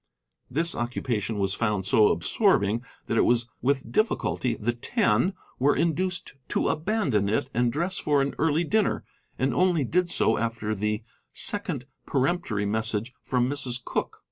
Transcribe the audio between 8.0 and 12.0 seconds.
an early dinner, and only did so after the second